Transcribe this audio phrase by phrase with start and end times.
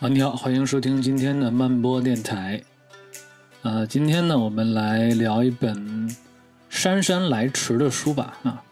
[0.00, 2.62] 啊，你好，欢迎收听今天的慢播电台。
[3.62, 6.08] 呃，今天呢，我们来聊一本
[6.70, 8.38] 姗姗来迟的书吧。
[8.44, 8.62] 啊，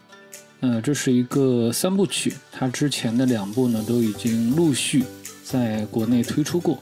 [0.61, 5.03] 呃，这是一个三部曲，它之前的两部呢都已经陆续
[5.43, 6.81] 在国内推出过。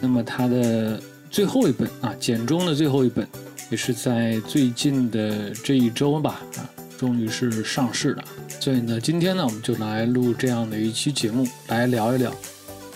[0.00, 1.00] 那么它的
[1.30, 3.24] 最后一本啊，简中的最后一本，
[3.70, 6.68] 也是在最近的这一周吧，啊，
[6.98, 8.24] 终于是上市了。
[8.58, 12.34] 所以呢，今天呢，我们就来录这样的一期节目，来聊一聊。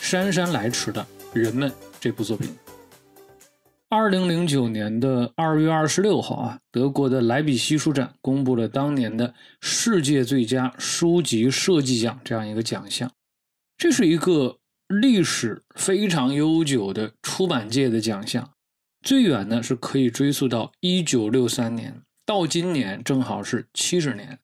[0.04, 2.54] 姗姗来迟的人们这部作品，
[3.88, 13.10] 二零零九年的二月二十六号啊，德国的莱比锡书展公布了当年的世界最佳书籍设计奖这样一个奖项。
[13.78, 18.50] 这是一个历史非常悠久的出版界的奖项，
[19.00, 24.38] 最远呢是可以追溯到一九六三年，到今年正好是七十年。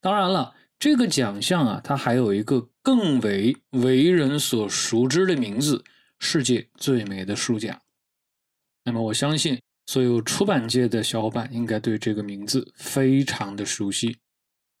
[0.00, 0.54] 当然了。
[0.76, 5.82] 这个奖项啊，它还有一个更为为人所熟知的名字——
[6.20, 7.80] 世界最美的书奖。
[8.84, 14.18] 那么，我相信所有出版界的小伙伴应该对这个名字非常的熟悉。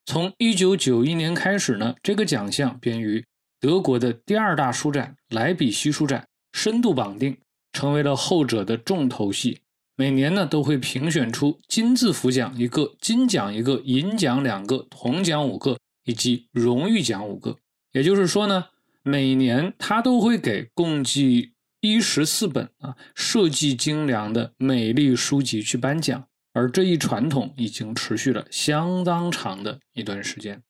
[0.04, 3.24] 从1991年开始呢，这个奖项便与
[3.58, 7.38] 德国的第二大书展莱比锡书展深度绑定，
[7.72, 9.62] 成为了后者的重头戏。
[9.96, 15.78] 每年呢，都会评选出金字符奖一个，金奖一个，银奖两个，铜奖五个。
[16.06, 17.56] 以及荣誉奖五个，
[17.94, 18.66] 也就是说呢，
[19.04, 30.60] 每年他都会给共计一十四本啊设计精良的美丽书籍去颁奖，而这一传统已经持续了相当长的一段时间。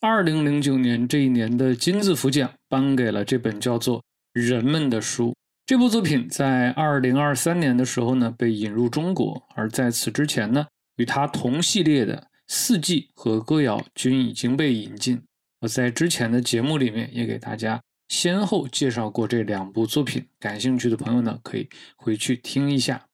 [0.00, 3.98] 二零零九年这一年的金字符奖颁给了这本叫做
[4.32, 5.28] 《人们的书》
[5.66, 12.28] 这部作品，在二零二三年的时候呢被引入中国，而在此之前呢，与它同系列的。
[12.48, 15.20] 四季和歌谣均已经被引进。
[15.60, 23.06] 我在之前的节目里面也给大家先后介绍过这两部作品，感兴趣的朋友呢可以回去听一下。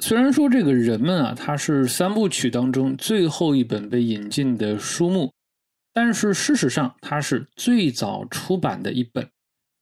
[0.00, 5.32] 虽然说这个人们啊，它是三部曲当中最后一本被引进的书目，
[5.92, 9.28] 但是事实上它是最早出版的一本。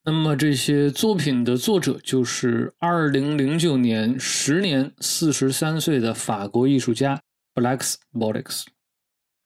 [0.04, 7.20] 那么这些作品的作者就是二零零九年时年四十三岁的法国艺术家。
[7.54, 8.64] Blacksbolix，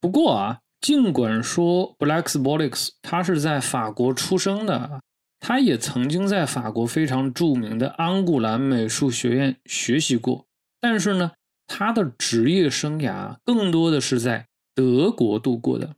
[0.01, 4.99] 不过啊，尽管说 Blacksbolix 他是在法国出生的，
[5.39, 10.45] 他也曾经在法国非常著名的安古兰美术学院学习过，
[10.79, 11.33] 但是呢，
[11.67, 15.95] 他的职业生涯更多的是在德国度过的。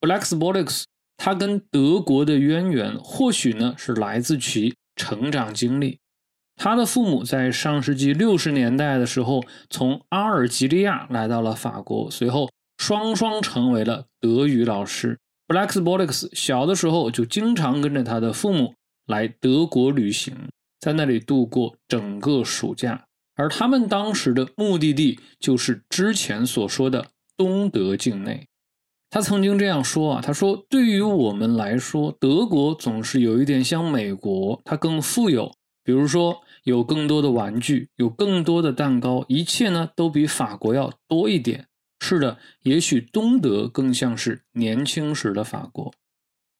[0.00, 0.84] Blacksbolix
[1.16, 6.00] 他跟德国的渊源，或许呢是来自其成长经历。
[6.56, 15.18] 他的父母在上世纪六十年代的时候从阿尔及利亚来到了法国，随后双双成为了德语老师。
[15.48, 18.74] Blacksbolix 小的时候就经常跟着他的父母
[19.06, 20.34] 来德国旅行，
[20.80, 23.04] 在那里度过整个暑假。
[23.36, 27.06] 而他们当时的目的地就是之前所说的
[27.36, 28.46] 东德境内。
[29.08, 35.52] 他曾经这样说啊，他说：“对于我们来说，德国总是有一点像美国，它更富有。”
[35.84, 41.68] 比如说，有更多的玩具，有更多的蛋糕，一切呢都比法国要多一点。
[42.08, 45.92] 是的，也许东德更像是年轻时的法国。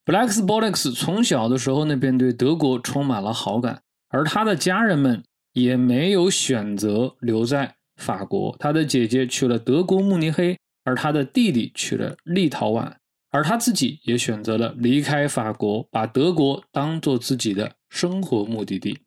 [0.05, 8.57] Blacksbolix 从小的时候呢便对德国充满了好感，而他的家人们也没有选择留在法国。
[8.59, 12.95] 他的姐姐去了德国慕尼黑，而他的弟弟去了立陶宛，
[13.31, 18.99] 而他自己也选择了离开法国，把德国当做自己的生活目的地。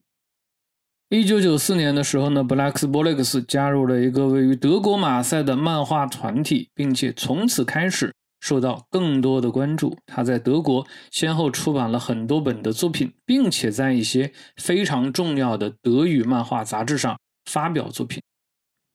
[1.12, 9.98] 一九九四年的时候呢，Blacksbolix 加入了一个位于德国马赛的漫画团体，并且从此开始受到更多的关注。
[10.06, 18.22] 他在德国先后出版了很多本的作品，并且在一些非常重要的德语漫画杂志上发表作品。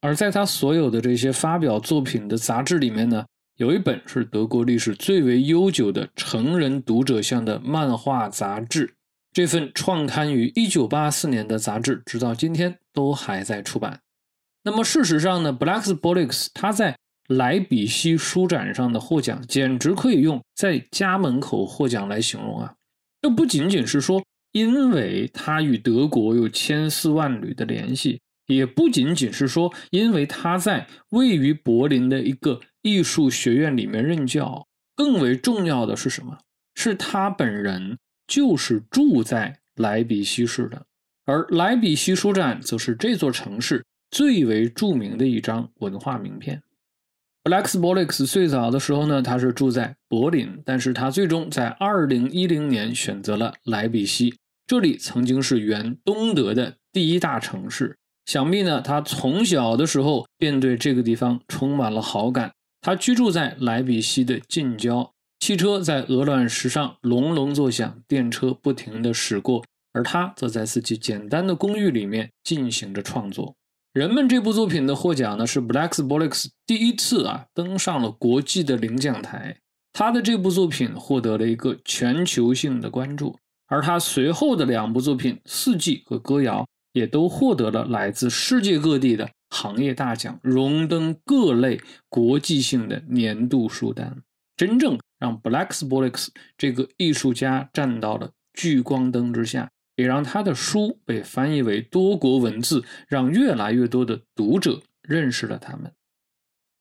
[0.00, 3.24] 而在他所有的这些发表作品的杂志里面呢，
[3.56, 8.94] 有一本是德国历史最为悠久的成人读者向的漫画杂志。
[9.34, 14.00] 这份创刊于一九八四年的杂志，直到今天都还在出版。
[14.62, 16.96] 那么事实上呢，Blacksbolix 他在
[17.26, 22.74] 莱比锡书展上的获奖，简直可以用在家门口获奖来形容啊！
[23.20, 34.64] 这不仅仅是说，因为他与德国有千丝万缕的联系，也不仅仅是说，因为他在位于柏林的一个艺术学院里面任教，
[34.94, 36.38] 更为重要的是什么？
[36.76, 37.98] 是他本人。
[38.26, 40.86] 就是住在莱比锡市的，
[41.24, 46.62] 而莱比锡书展则是这座城市最为著名的一张文化名片。
[47.44, 54.34] Alex Bolix 最早的时候呢，他是住在柏林，但是他最终在2010年选择了莱比锡，
[54.66, 57.98] 这里曾经是原东德的第一大城市。
[58.24, 62.50] 想必呢，他从小的时候便对这个地方充满了好感。
[62.80, 65.12] 他居住在莱比锡的近郊，
[65.44, 69.62] 汽车在鹅卵石上隆隆作响，电车不停地驶过，
[69.92, 73.54] 而他则在自己简单的公寓里面进行着创作。
[73.92, 79.58] 人们这部作品的获奖呢，是 Blacks Bolix 第一次啊登上了国际的领奖台。
[79.92, 83.36] 他的这部作品获得了一个全球性的关注，
[83.66, 86.62] 而他随后的两部作品《四季》和《歌谣》。
[86.94, 94.22] 也都获得了来自世界各地的行业大奖，荣登各类国际性的年度书单。
[94.56, 105.92] 真正让 Black Spolix 这个艺术家站到了聚光灯之下，也让他的书被翻译为多国文字，让越来越多的读者认识了他们。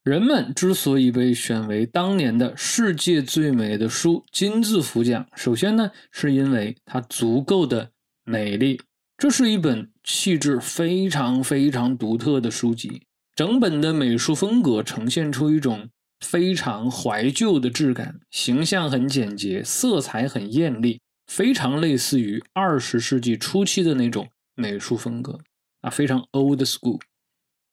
[0.03, 7.91] 人们之所以被选为当年的世界最美的书金字符奖，首先呢，是因为它足够的
[8.25, 8.81] 美丽。
[9.17, 13.03] 这是一本气质非常非常独特的书籍，
[13.33, 15.87] 整本的美术风格呈现出一种
[16.23, 25.37] 非常怀旧的质感，形象很简洁，色彩很艳丽，非常类似于二十世纪初期的那种美术风格
[25.81, 26.99] 啊，非常 old school。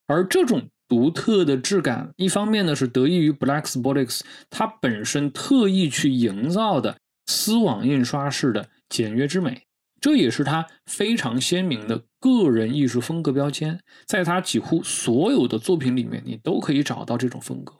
[0.06, 4.20] 而这种独特的质感，一方面呢是得益于 Blaxbolix
[4.50, 9.62] 它本身特意去营造的丝网印刷式的简约之美。
[10.00, 17.79] 这也是他非常鲜明的个人艺术风格标签，在他几乎所有的作品里面，你都可以找到这种风格。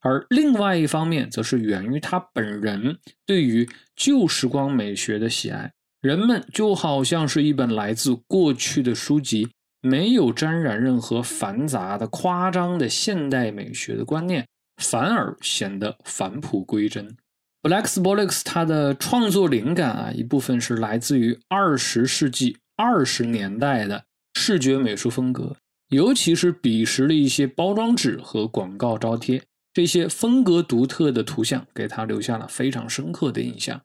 [0.00, 5.72] 而另外一方面，则是源于他本人对于旧时光美学的喜爱。
[6.00, 9.48] 人们就好像是一本来自过去的书籍，
[9.80, 14.46] 没有沾染任何繁杂的、夸张的现代美学的观念，
[14.80, 17.16] 反而显得返璞归真。
[17.62, 24.04] Blaxbolix 它的创作灵感啊，一部分是来自于二十世纪二十年代的
[24.34, 25.56] 视觉美术风格，
[25.88, 29.42] 尤其是彼时的一些包装纸和广告招贴，
[29.78, 33.80] 这些风格独特的图像给他留下了非常深刻的印象。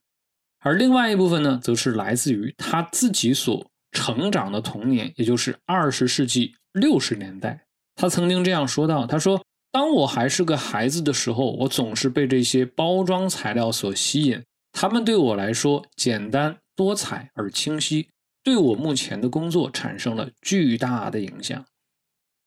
[0.61, 7.63] 而另外一部分呢，则是来自于他自己所成长的童年，也就是二十世纪六十年代。
[7.93, 9.39] 他曾经这样说道：“他说。”
[9.71, 14.43] 当我还是个孩子的时候，我总是被这些包装材料所吸引。
[14.71, 18.09] 他们对我来说简单、多彩而清晰，
[18.43, 21.63] 对我目前的工作产生了巨大的影响。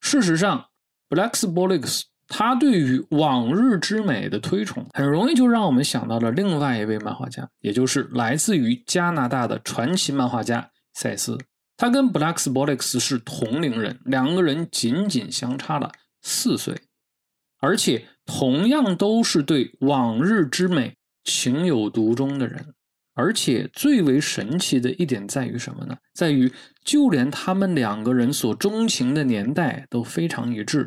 [0.00, 0.68] 事实上
[1.08, 11.38] ，Blaxbolix 他对于往日之美的推崇，很容易就让我们想到了另外一位漫画家，也就是来自于加拿大的传奇漫画家塞斯。
[11.76, 15.92] 他跟 Black Sbolicx 是同龄人，两个人仅仅相差了
[16.22, 16.74] 四岁。
[17.58, 20.94] 而且同样都是对往日之美
[21.24, 22.74] 情有独钟的人，
[23.14, 25.96] 而且最为神奇的一点在于什么呢？
[26.14, 26.52] 在于
[26.84, 30.86] 就连他们两个人所钟情的年代都非常一致，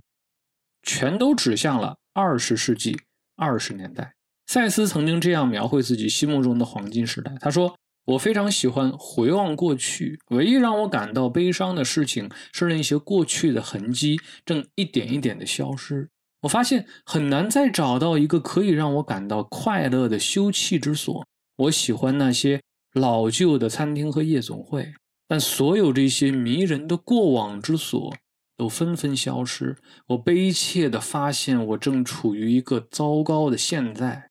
[0.84, 2.98] 全都指向了二十世纪
[3.36, 4.14] 二十年代。
[4.48, 16.10] 赛斯曾经这样描绘自己心目中的黄金时代：“他说，我非常喜欢回望过去，唯一让我感到悲伤的事情是那些过去的痕迹正一点一点的消失。”
[16.42, 21.28] 我发现很难再找到一个可以让我感到快乐的休憩之所。
[21.58, 22.62] 我喜欢那些
[22.94, 24.94] 老旧的餐厅和夜总会，
[25.28, 28.16] 但所有这些迷人的过往之所
[28.59, 29.78] 都纷纷消失。
[30.07, 34.30] 我悲切地发现，我正处于一个糟糕的现在。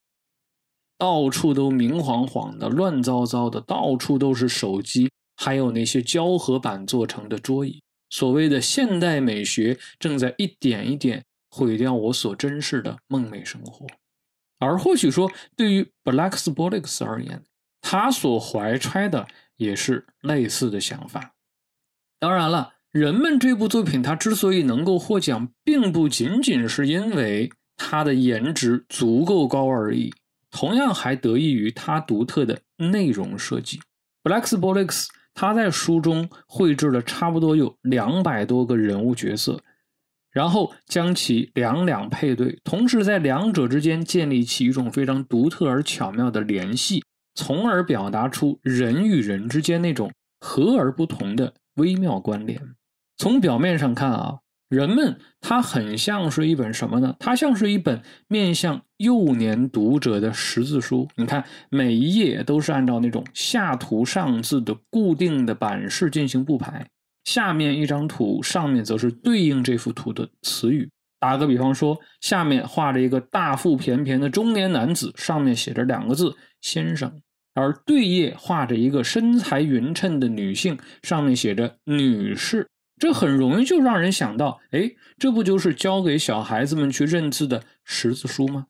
[0.99, 7.83] 到处都明晃晃的、乱糟糟的，到处都是手机，还有那些胶合板做成的桌椅。
[8.11, 11.25] 所谓的现代美学正在一点一点。
[11.51, 13.87] 毁掉我所珍视的梦寐生活，
[14.59, 17.43] 而或许说，对于 Blackx Bolix 而言，
[17.81, 21.35] 他所怀揣的也是类似的想法。
[22.19, 30.13] 当然了，人们这部作品它之所以能够获奖，并不仅仅是因为它的颜值足够高而已，
[30.51, 33.79] 同样还得益于它独特的内容设计。
[34.25, 39.63] Blaxbolix 他在书中绘制了差不多有两百多个人物角色。
[40.33, 47.05] 然后将其两两配对，同时在两者之间建立起一种非常独特而巧妙的联系，
[47.37, 52.61] 从而表达出人与人之间那种和而不同的微妙关联。
[53.19, 57.17] 从表面上看啊，人们它很像是一本什么呢？
[57.19, 61.09] 它像是一本面向幼年读者的识字书。
[61.17, 66.87] 你看，每一页都是按照那种下图上字的固定的版式进行布排。
[67.25, 70.89] 下面一张图，上面则是对应这幅图的词语。
[71.19, 77.13] 打个比方说，下面画着一个大腹便便的中年男子，上面写着两个字“先生”，
[77.55, 88.67] 而对页画着一个身材匀称的女性，上面写着“女士”，这很容易就让人想到，哎，这不就是教给小孩子们去认字的识字书吗？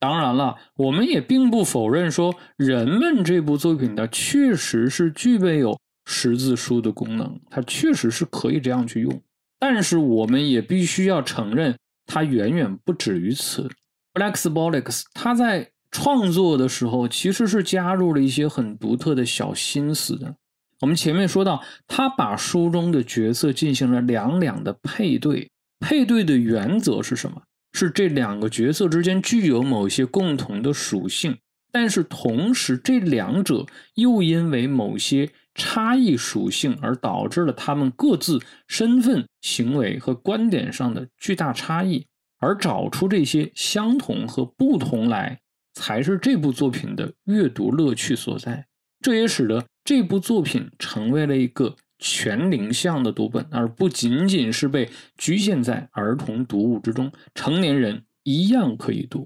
[0.00, 9.22] 当然了，我们也并不否认说，人们这部作品的确实是具备有识字书的功能，它确实是可以这样去用。
[9.58, 11.74] 但是我们也必须要承认，
[12.06, 13.70] 它远远不止于此。
[14.12, 20.36] Blacksbolix 他在创作的时候，其实是加入了一些很独特的小心思的。
[20.80, 25.50] 我们前面说到，他把书中的角色进行了两两的配对，
[25.80, 27.42] 配对的原则是什么？
[27.72, 31.36] 是这两个角色之间具有某些共同的属性，
[31.72, 42.06] 但是同时这两者又因为某些差异属性而导致了他们各自身份、行为和观点上的巨大差异，
[42.38, 45.40] 而找出这些相同和不同来，
[45.72, 48.66] 才是这部作品的阅读乐趣所在。
[49.00, 51.76] 这也使得这部作品成为了一个。
[52.00, 59.24] 全龄向的读本，而不仅仅是被局限在儿童读物之中，成年人一样可以读。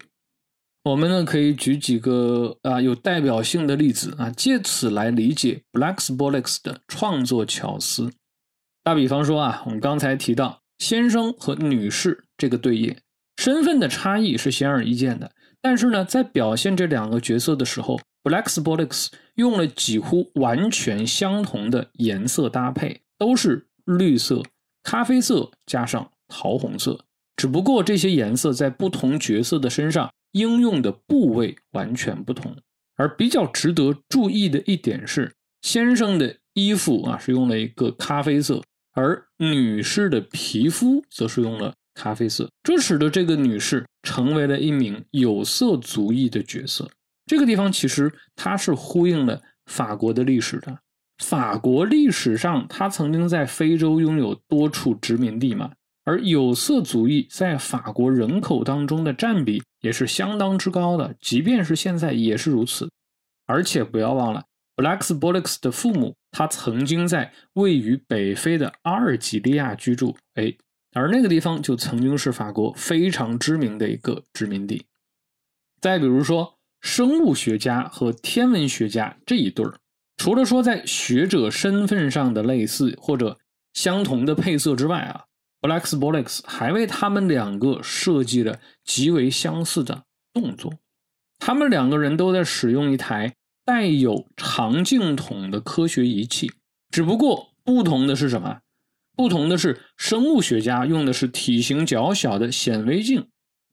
[0.85, 8.13] 我们呢可以举几个啊有代表性的例子啊，借此来理解 Blacksbolix 的创作巧思。
[8.85, 12.99] 打比方说啊，我们刚才提到先生和女士这个对页，
[13.39, 17.99] 身份的差异是显而易见的，但是呢，在表现这两个角色的时候。
[18.23, 24.43] Blacksbolix 用了几乎完全相同的颜色搭配，都是绿色、
[24.83, 27.05] 咖啡色加上桃红色，
[27.37, 32.57] 只不过这些颜色在不同角色的身上应用的部位完全不同。
[32.97, 35.33] 而比较值得注意的一点是，
[35.63, 38.61] 先生的衣服啊是用了一个咖啡色，
[38.93, 46.91] 而女士的皮肤则是用了咖啡色，这使得这个女士成为了一名有色族裔的角色。
[47.29, 50.79] 这个地方其实它是呼应了法国的历史的。
[51.19, 55.73] 法国历史上，它曾经在非洲拥有多处殖民地嘛，
[56.05, 62.89] 而有色族裔在法国人口当中的占比也是相当之高的，即便是现在也是如此。
[63.47, 64.45] 而且不要忘了
[64.77, 70.55] ，Blacks Bollocks 的父母他曾经在位于北非的阿尔及利亚居住，哎，
[70.95, 74.87] 而那个地方就曾经是法国非常知名的一个殖民地。
[75.81, 76.58] 再比如说。
[76.81, 79.75] 生物学家和天文学家这一对儿，
[80.17, 83.39] 除了说在学者身份上的类似或者
[83.75, 85.25] 相同的配色之外啊
[85.61, 90.73] ，Blacksbolix 还为他们两个设计了极为相似的动作。
[91.39, 96.51] 他们两个人都在使用一台带有长镜筒的科学仪器，
[96.91, 98.61] 只不过不同的是什么？
[99.17, 103.29] 不同的是，生物学家用的是体型较小的显微镜。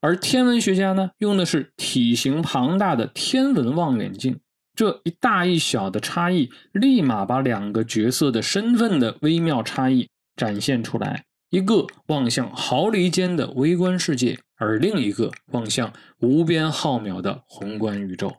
[0.06, 4.40] 而天文学家呢，用的是体型庞大的天文望远镜，
[4.76, 11.26] 这一大一小的差异，立马把两个角色的身份的微妙差异展现出来。
[11.50, 18.36] 一个望向毫厘间的微观世界，而另一个望向无边浩渺的宏观宇宙。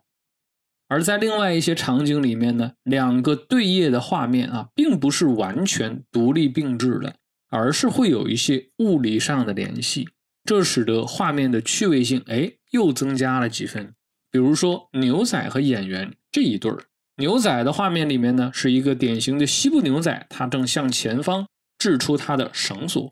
[0.87, 7.15] 而在另外一些场景里面呢，两个对页的画面啊，并不是完全独立并置的，
[7.49, 10.07] 而是会有一些物理上的联系。
[10.47, 13.93] 这使得画面的趣味性，哎，又增加了几分。
[14.31, 16.85] 比如说牛仔和演员这一对儿，
[17.17, 21.45] 牛仔的画面里面呢，是一个典型的西部牛仔，他正向前方
[21.77, 23.11] 掷出他的绳索；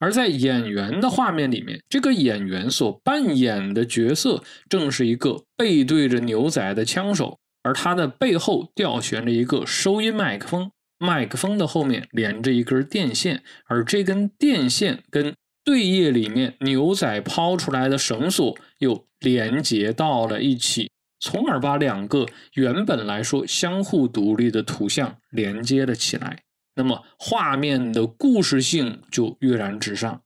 [0.00, 15.32] 而在演员的画面里面，这个演员所扮演的角色正是一个背对着牛仔的枪手，而他的背后吊悬着一个收音麦克风，麦克风的后面连着一根电线，而这根电线跟
[15.66, 26.38] 对页里面牛仔抛出来的绳索又连接到了一起，从而把两个原本来说相互独立的图像连接了起来。
[26.76, 30.22] 那么画面的故事性就跃然纸上。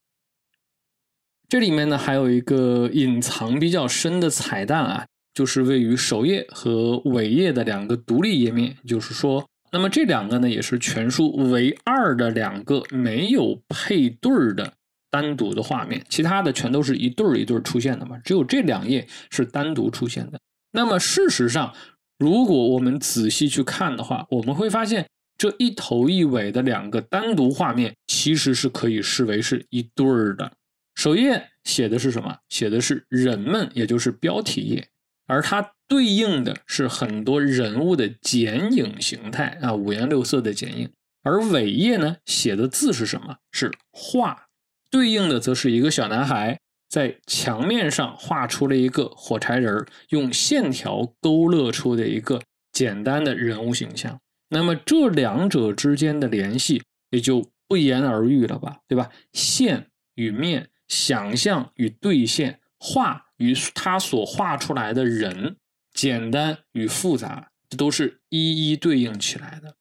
[1.49, 8.77] 这里面呢还有一个隐藏比较深的彩蛋啊，就是位于首页和尾页的两个独立页面。
[8.87, 14.75] 就是说，那么这两个呢也是全书唯二的两个没有配对儿的。
[15.11, 20.41] 单独的画面，其他的全都是一对儿一对儿出现的嘛，只有这两页是单独出现的。
[20.73, 21.75] 那么事实上，
[22.19, 30.53] 如果我们仔细去看的话，我们会发现这一头一尾的两个单独画面其实是可以视为是一对儿的。
[30.95, 32.37] 首页写的是什么？
[32.49, 34.89] 写的是人们，也就是标题页，
[35.27, 40.91] 而它对应的是很多人物的剪影形态啊，五颜六色的剪影。
[41.23, 43.37] 而尾页呢，写的字是什么？
[43.51, 44.47] 是画。
[44.91, 52.43] 对应的则是一个小男孩在墙面上画出了一个火柴人用线条勾勒出的一个
[52.73, 54.21] 简单的人物形象。
[54.49, 59.09] 那么这两者之间的联系也就不言而喻了吧，对吧？
[59.33, 65.57] 线与面，想象与兑现，画与他所画出来的人，
[65.93, 69.77] 简单与复杂，这都是一一对应起来的。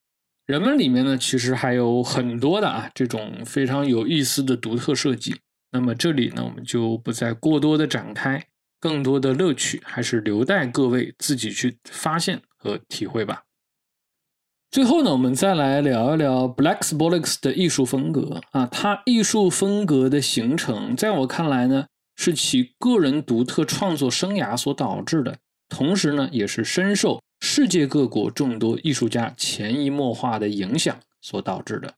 [0.49, 5.35] 人们里面呢，其实还有很多的啊，这种非常有意思的独特设计。
[5.71, 8.43] 那么这里呢，我们就不再过多的展开，
[8.79, 13.43] 更多的乐趣还是留待各位自己去发现和体会吧。
[14.71, 25.37] 最后呢，我们再来聊一聊 Blacksbolix 的艺术风格啊，它艺术风格的形成，在我看来呢，是其个人独特创作生涯所导致的，
[25.69, 27.21] 同时呢，也是深受。
[27.39, 31.93] 世界各国众多艺术家潜移默化的影响所导致的。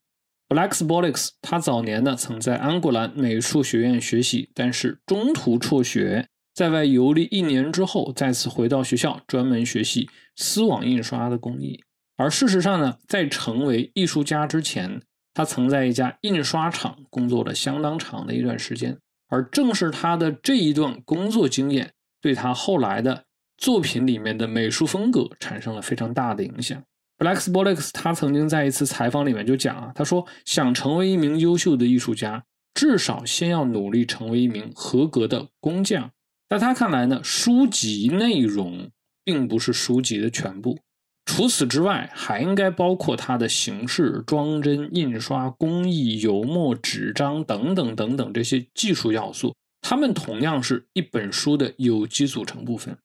[0.47, 11.81] Black Bolix，他早年呢曾在安古兰美术学院学习，但是中途辍学，在外游历一年之后，再次回到学校专门学习丝网印刷的工艺。
[12.17, 15.01] 而事实上呢，在成为艺术家之前，
[15.33, 18.97] 他曾在一家印刷厂工作了相当长的一段时间。
[19.29, 23.23] 而正是他的这一段工作经验，对他后来的。
[23.61, 26.81] 作品里面的美术风格产生了非常大的影响。
[27.19, 36.09] Blacksbolix 他曾经在一次采访里面就讲啊，他说想成为一名优秀的艺术家，至少先要努力成为一名合格的工匠。
[36.49, 38.89] 在他看来呢，书籍内容
[39.23, 40.79] 并不是书籍的全部，
[41.25, 52.97] 除此之外，还应该包括它的形式、装帧、印刷工艺、油墨、纸张等等等等这些技术要素，它们同样是一本书的有机组成部分。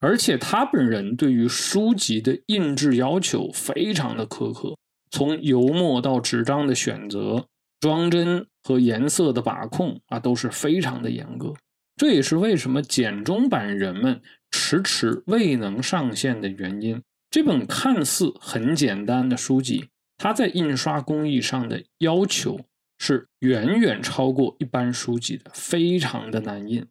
[0.00, 4.76] 而且他本人对于书籍的印制要求非常的苛刻，
[5.10, 7.46] 从油墨到纸张的选择、
[7.78, 11.52] 装帧和颜色的把控啊，都是非常的严格。
[11.96, 17.02] 这也是为什么简中版人们迟迟未能上线的原因。
[17.30, 22.58] 这本看似很简单的书籍，它在印刷工艺上的要求
[22.98, 26.86] 是远远超过一般书籍的，非常的难印。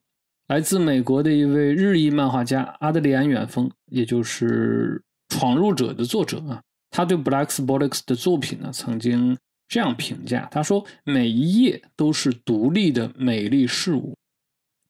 [0.50, 5.00] 来自美国的一位日裔漫画家阿德里安·远峰，也就是
[5.36, 6.60] 《闯入者》的作者啊，
[6.90, 14.18] 他对 Blacksbolix 的作品呢，曾经这样评价：他说，每一页都是独立的美丽事物。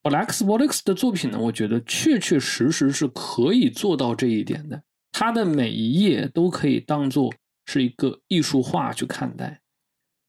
[0.02, 4.82] Blacksbolix 的作品呢，我觉得确确实实是可以做到这一点的。
[5.12, 7.34] 他的每一页都可以当做
[7.66, 9.60] 是一个艺术画去看待。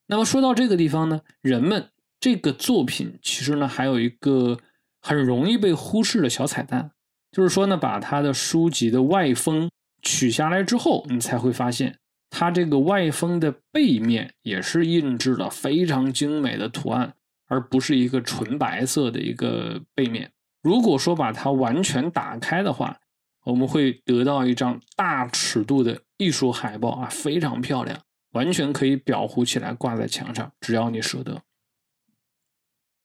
[0.09, 1.88] 那么说到这个地方呢，人们
[2.19, 4.59] 这个作品其实呢，还有一个。
[5.01, 6.93] 很容易被忽视的小彩蛋，
[7.33, 9.71] 就是说呢，把它的书籍的外封
[10.03, 17.15] 取下来之后，你才会发现，它这个外封的背面也是印制了非常精美的图案，
[17.47, 20.31] 而不是一个纯白色的一个背面。
[20.63, 22.99] 如果说把它完全打开的话，
[23.45, 27.99] 我们会得到一张大尺度的艺术海报啊，非常漂亮，
[28.33, 31.43] 完全可以裱糊起来挂在墙上，只要你舍得。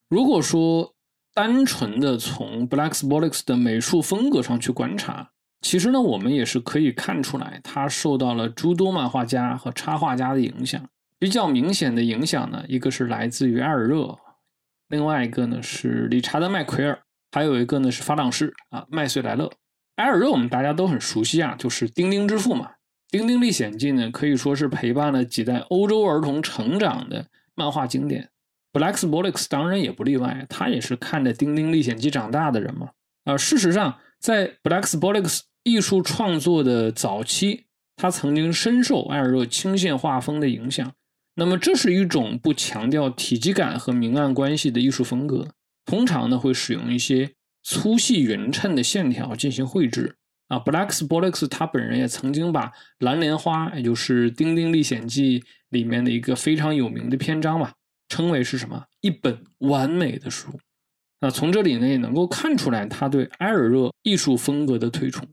[0.09, 0.94] 如果说，
[1.35, 10.81] 单纯的从 Blacksbolix 的美术风格上去观察，其实呢，我们也是可以看出来，他受到了诸多漫画家和插画家的影响。
[11.19, 14.17] 比较明显的影响呢，一个是来自于埃尔热，
[14.87, 16.97] 另外一个呢是理查德麦奎尔，
[17.33, 19.51] 还有一个呢是法朗士啊麦穗莱勒。
[19.97, 22.67] 埃尔热我们大家都很熟悉啊，就是《丁丁之父》嘛，
[23.09, 28.29] 《丁丁历险记》呢可以说是陪伴了几代欧洲儿童成长的漫画经典。
[28.75, 32.89] Blacksbolix 当然也不例外，他也是看着《丁丁历险记》长大的人嘛。
[33.23, 40.91] 啊，事实上，在 Blacksbolix 艺术创作的早期，他曾经深受艾尔热清线画风的影响。
[41.35, 45.47] 那么，这是一种不强调体积感和明暗关系的艺术风格，
[45.85, 47.31] 通常呢会使用一些
[47.63, 50.17] 粗细匀称的线条进行绘制。
[50.49, 52.67] 啊，Blacksbolix 他本人也曾经把
[52.99, 57.71] 《蓝莲花》，也就是《丁丁历险记》里面的一个非常有名的篇章嘛。
[58.09, 58.85] 称为是什么？
[59.01, 60.49] 一本完美的书。
[61.21, 65.27] 那从这里呢，也能够看出来他对埃尔热艺术风格的推崇。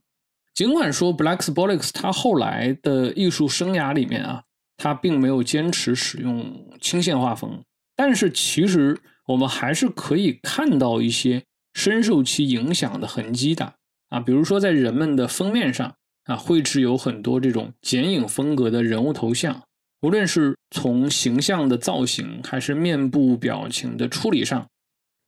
[0.54, 4.42] 尽管说 Blacksbolix 他后来的艺术生涯里面啊，
[4.76, 7.62] 他并没有坚持使用清线画风，
[7.96, 11.42] 但是其实我们还是可以看到一些
[11.74, 13.74] 深受其影响的痕迹的
[14.08, 14.20] 啊。
[14.20, 19.62] 比如说在人们的封面上啊，绘制有很多这种剪影风格的人物头像。
[20.02, 24.66] 无论是从形象的造型，还是面部表情的处理上，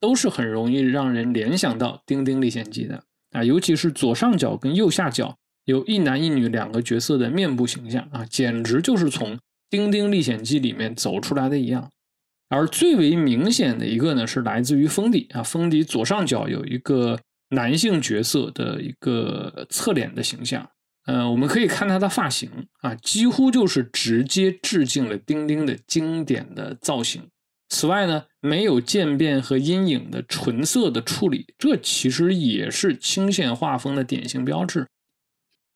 [0.00, 9.36] 都是很容易让人联想到《丁丁历险记》的啊，尤其是左上角跟右下角有一男一女两个角色的面部形象啊，简直就是从
[9.70, 11.88] 《丁丁历险记》里面走出来的一样。
[12.48, 17.18] 而最为明显的一个呢，是来自于封底啊，封底左上角有一个
[17.50, 20.68] 男性角色的一个侧脸的形象
[21.06, 27.28] 呃，我们可以看他的发型啊，几乎就是直接致敬了丁丁的经典的造型。
[27.68, 34.86] 此外呢，没有渐变和阴影的纯色的处理，这其实也是轻线画风的典型标志。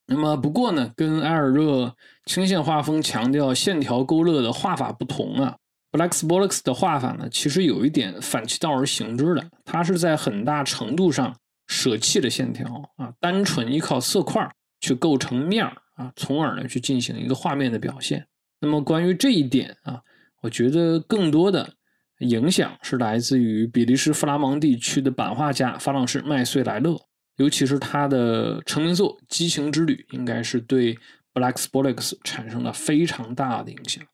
[0.07, 5.57] 那么，不过呢，跟埃尔热轻线画风强调线条勾勒的画法不同啊
[5.93, 11.37] ，Black Spolix 的画法呢，其实有一点反其道而行之的，它是在很大程度上
[11.67, 18.27] 舍弃了线条啊，单纯依靠色块去构成面儿啊，从而呢去进行一个画面的表现。
[18.61, 20.03] 那么，关于这一点啊，
[20.43, 21.75] 我觉得更多的
[22.21, 26.97] 影响是来自于比利时弗拉芒地区的版画家法朗士麦穗莱勒。
[27.37, 30.99] 尤其是他的成名作《激情之旅》，应该是对
[31.33, 34.05] Blaxbolex 产生了非常大的影响。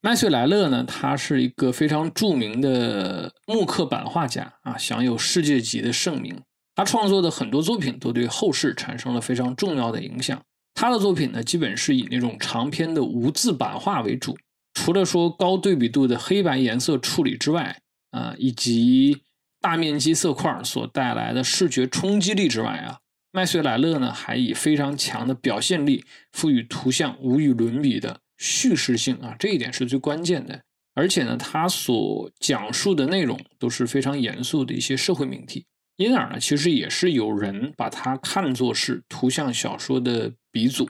[0.00, 6.42] 麦穗莱勒呢，他是一个非常著名的木刻版画家啊，享有世界级的盛名。
[6.74, 10.40] 他创作的很多作品都对后世产生了非常重要的影响。
[10.74, 14.36] 他的作品呢，基本是以那种长篇的无字版画为主，
[14.74, 19.22] 除了说高对比度的黑白颜色处理之外，啊，以及
[19.60, 22.98] 大面积色块所带来的视觉冲击力之外啊，
[23.30, 30.60] 麦穗莱勒呢还以非常强的表现力赋予图像无与伦比的叙事性啊，这一点是最关键的。
[30.96, 40.88] 而且呢，他所讲述的内容都是非常严肃的一些社会命题，因而呢，其实也是有人把它看作是图像小说的鼻祖。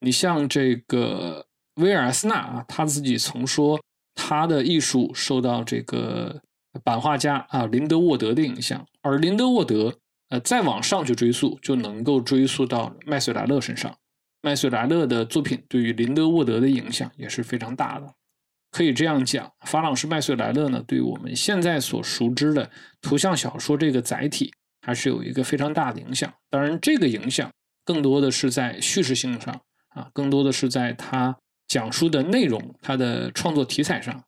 [0.00, 3.80] 你像这个威尔斯纳啊，他自己曾说
[4.14, 6.40] 他的艺术受到这个。
[6.84, 13.92] 版画家啊，林德沃德的影响，而林德沃德，呃，再往上去追溯，就能够追溯到麦穗莱勒身上。
[14.42, 18.14] 麦穗莱勒的作品对于林德沃德的影响也是非常大的。
[18.70, 24.52] 可以这样讲，法朗士麦穗莱勒呢，对我们现在所熟知的图像小说这个载体，
[24.82, 26.32] 还是有一个非常大的影响。
[26.50, 27.50] 当然，这个影响
[27.84, 34.22] 更多的是在叙事性上啊，更多的是在他讲述的内容、他的创作题材上。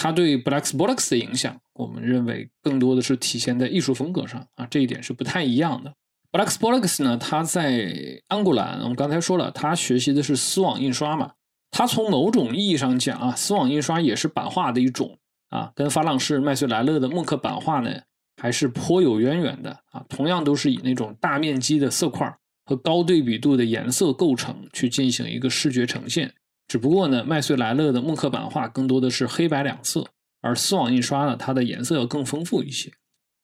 [0.00, 5.92] 他对 Blaxbolex 的影响，我们认为更多的是体现在艺术风格上啊，这一点是不太一样的。
[6.30, 7.92] Blaxbolex 呢，他在
[8.28, 11.32] 安古兰，我们刚才说了，他学习的是丝网印刷嘛，
[11.70, 15.18] 他从某种意义上讲啊，丝网印刷也是版画的一种
[15.50, 18.00] 啊，跟法朗士麦穗莱勒的木刻版画呢，
[18.36, 26.34] 还是颇有渊源的啊，同样都是以那种大面积的色块和高对比度的颜色构成去进行一个视觉呈现。
[26.66, 30.06] 只不过呢，麦穗莱勒的木刻版画更多的是黑白两色，
[30.42, 32.92] 而丝网印刷呢，它的颜色要更丰富一些。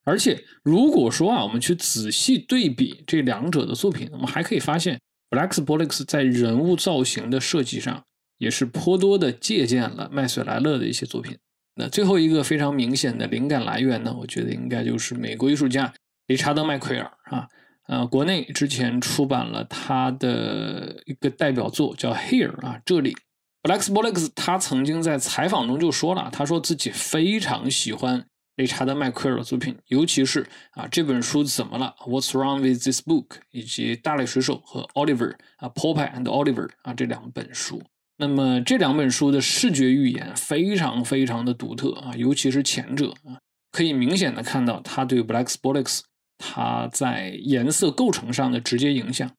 [0.03, 4.99] 而且，如果说啊，我们去仔细对比这两者的作品，我们还可以发现
[5.31, 8.03] ，Blaxbolex 在人物造型的设计上
[8.37, 11.37] 也是颇多的借鉴了麦穗莱勒的一些作品。
[11.75, 15.93] 那最后一个非常明显的灵感来源呢，我觉得应该就是美国艺术家
[16.27, 17.47] 理查德·麦奎尔啊。
[17.87, 23.15] 呃，国内之前出版了他的一个代表作叫《Here》啊，这里
[23.61, 33.25] ，Blaxbolex 他曾经在采访中就说了，他说自己非常喜欢理查德·麦奎尔的作品，尤其是啊这本书怎么了？What's wrong with this book？
[33.51, 37.83] 以及《大力水手》和 Oliver 啊，Popeye and Oliver 啊这两本书。
[38.17, 43.39] 那么这两本书的视觉语言非常非常的独特啊，尤其是前者啊，
[43.71, 46.01] 可以明显的看到他对 Blaxbolex。
[46.37, 49.31] 它在颜色构成上的直接影响。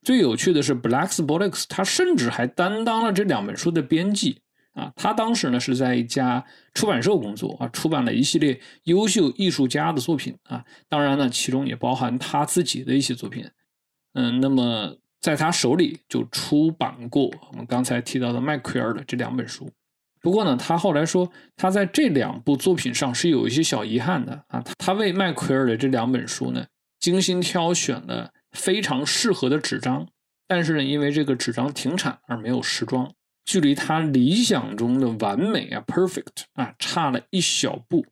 [0.00, 4.40] 最有趣的是 Blacksborax，他甚至还担当了这两本书的编辑
[4.74, 4.92] 啊。
[4.94, 10.64] 他当时呢是在一家出版社工作啊，出版了一系列优秀艺术家的作品啊。
[10.88, 13.44] 当然呢，其中也包含他自己的一些作品。
[14.12, 19.70] 嗯，那么在他手里就出版过我们刚才提到的麦奎尔的这两本书。
[20.22, 24.62] 不过呢，他后来说，他在这两部作品上是有一些小遗憾的啊。
[24.78, 26.66] 他为麦奎尔的这两本书呢，
[26.98, 30.06] 精心挑选了非常适合的纸张，
[30.46, 33.10] 但是呢，因为这个纸张停产而没有时装，
[33.46, 38.04] 距离他理想中的完美啊，perfect 啊，差了一小步。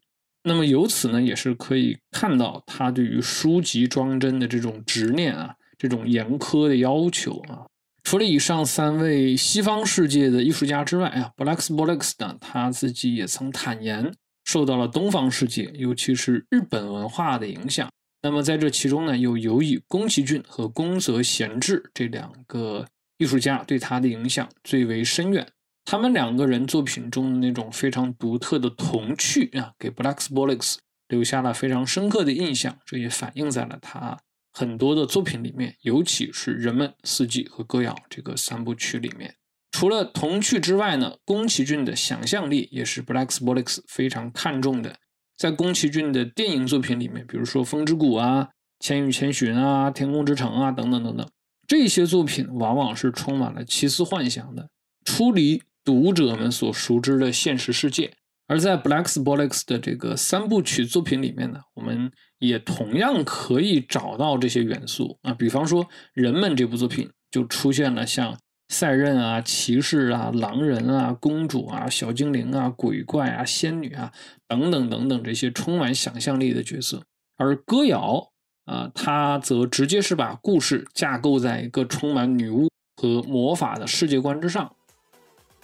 [0.44, 7.64] 那么由此呢，也是可以看到他对于书籍装帧的这种执念啊，这种严苛的要求啊。
[8.02, 14.12] 除了以上三位西方世界的艺术家之外啊，Blaxbolex 呢，他自己也曾坦言
[14.44, 17.88] 受到了东方世界，尤其是日本文化的影响。
[18.22, 22.86] 那么在这其中呢，又尤以宫崎骏和宫泽贤治这两个
[23.18, 25.46] 艺术家对他的影响最为深远。
[25.84, 30.76] 他们两个人作品中的那种非常独特的童趣啊，给 Blaxbolex
[31.08, 32.78] 留下了非常深刻的印象。
[32.86, 34.18] 这也反映在了他。
[34.58, 39.36] 很多的作品里面，尤其是《人们》《四季》和《歌谣》这个三部曲里面，
[39.70, 44.96] 除了童趣之外呢，宫崎骏的想象力也是 Blaxbolex 非常看重的。
[45.36, 48.46] 在宫崎骏的电影作品里面，比如说《风之谷》啊、
[48.80, 51.24] 《千与千寻》啊、《天空之城》啊等等等等，
[51.68, 54.68] 这些作品往往是充满了奇思幻想的，
[55.04, 58.12] 出离读者们所熟知的现实世界。
[58.48, 65.84] 而在 Blaxbox 的这个三部曲作品里面呢，我们也同样可以找到这些元素啊，比方说
[66.14, 74.10] 《人们》这部作品就出现了像赛壬啊、骑士啊、狼人啊、公主啊、小精灵啊、鬼怪啊、仙女啊
[74.48, 77.02] 等等等等这些充满想象力的角色，
[77.36, 78.30] 而歌谣
[78.64, 84.74] 啊，它则直接是把故事架构在一个充满女巫和魔法的世界观之上。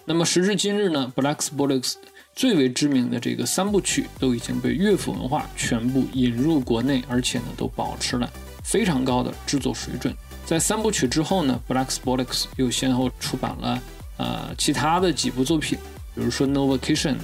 [0.05, 1.95] 那么时至今日呢，Blaxbox。
[2.35, 8.29] 最为知名的这个三部曲都已经被乐府文化全部引入国内，而且呢都保持了
[8.65, 10.15] 非常高的制作水准。
[10.45, 13.83] 在三部曲之后呢，Blaxbox 又先后出版了
[14.17, 15.79] 呃其他的几部作品，
[16.15, 17.13] 比如说《No Vacation》、《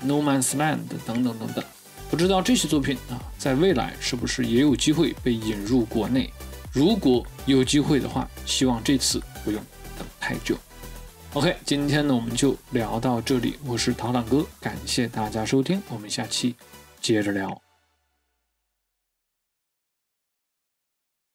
[0.00, 1.64] No Man's Land》等等等等。
[2.10, 6.32] 不知道这些作品啊，在未来是不是也有机会被引入国内？
[6.72, 9.60] 如果有机会的话，希望这次不用
[9.96, 10.56] 等太久。
[11.36, 13.58] OK，今天呢我们就聊到这里。
[13.66, 16.56] 我是陶朗哥，感谢大家收听，我们下期
[16.98, 17.65] 接着聊。